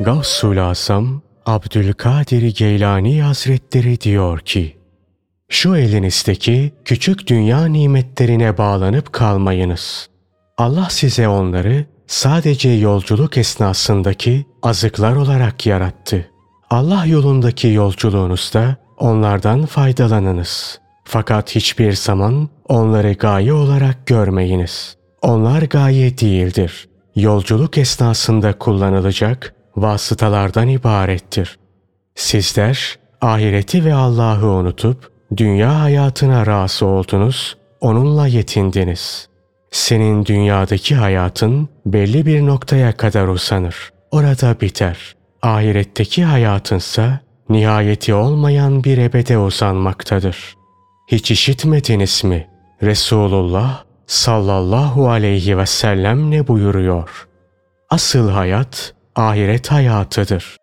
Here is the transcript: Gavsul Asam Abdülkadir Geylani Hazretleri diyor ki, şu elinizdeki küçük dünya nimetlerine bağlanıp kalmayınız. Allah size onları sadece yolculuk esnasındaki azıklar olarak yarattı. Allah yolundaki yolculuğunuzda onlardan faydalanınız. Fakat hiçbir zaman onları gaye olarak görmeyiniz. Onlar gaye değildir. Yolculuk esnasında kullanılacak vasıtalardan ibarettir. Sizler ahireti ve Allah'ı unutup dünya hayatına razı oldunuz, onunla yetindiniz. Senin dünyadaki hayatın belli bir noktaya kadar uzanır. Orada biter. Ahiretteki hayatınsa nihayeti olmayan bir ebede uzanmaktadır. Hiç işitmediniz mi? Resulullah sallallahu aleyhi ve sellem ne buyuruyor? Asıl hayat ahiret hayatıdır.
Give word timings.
Gavsul 0.00 0.56
Asam 0.70 1.22
Abdülkadir 1.46 2.56
Geylani 2.56 3.22
Hazretleri 3.22 4.00
diyor 4.00 4.38
ki, 4.40 4.76
şu 5.48 5.76
elinizdeki 5.76 6.72
küçük 6.84 7.26
dünya 7.26 7.64
nimetlerine 7.64 8.58
bağlanıp 8.58 9.12
kalmayınız. 9.12 10.08
Allah 10.58 10.88
size 10.90 11.28
onları 11.28 11.84
sadece 12.06 12.68
yolculuk 12.68 13.38
esnasındaki 13.38 14.46
azıklar 14.62 15.16
olarak 15.16 15.66
yarattı. 15.66 16.30
Allah 16.70 17.06
yolundaki 17.06 17.68
yolculuğunuzda 17.68 18.76
onlardan 18.98 19.66
faydalanınız. 19.66 20.80
Fakat 21.04 21.54
hiçbir 21.54 21.92
zaman 21.92 22.48
onları 22.68 23.12
gaye 23.12 23.52
olarak 23.52 24.06
görmeyiniz. 24.06 24.96
Onlar 25.22 25.62
gaye 25.62 26.18
değildir. 26.18 26.88
Yolculuk 27.16 27.78
esnasında 27.78 28.58
kullanılacak 28.58 29.57
vasıtalardan 29.82 30.68
ibarettir. 30.68 31.58
Sizler 32.14 32.98
ahireti 33.20 33.84
ve 33.84 33.94
Allah'ı 33.94 34.46
unutup 34.46 35.10
dünya 35.36 35.80
hayatına 35.80 36.46
razı 36.46 36.86
oldunuz, 36.86 37.56
onunla 37.80 38.26
yetindiniz. 38.26 39.28
Senin 39.70 40.24
dünyadaki 40.24 40.94
hayatın 40.94 41.68
belli 41.86 42.26
bir 42.26 42.46
noktaya 42.46 42.96
kadar 42.96 43.28
uzanır. 43.28 43.92
Orada 44.10 44.60
biter. 44.60 45.14
Ahiretteki 45.42 46.24
hayatınsa 46.24 47.20
nihayeti 47.48 48.14
olmayan 48.14 48.84
bir 48.84 48.98
ebede 48.98 49.38
uzanmaktadır. 49.38 50.56
Hiç 51.08 51.30
işitmediniz 51.30 52.24
mi? 52.24 52.48
Resulullah 52.82 53.84
sallallahu 54.06 55.10
aleyhi 55.10 55.58
ve 55.58 55.66
sellem 55.66 56.30
ne 56.30 56.48
buyuruyor? 56.48 57.28
Asıl 57.90 58.30
hayat 58.30 58.94
ahiret 59.18 59.72
hayatıdır. 59.72 60.56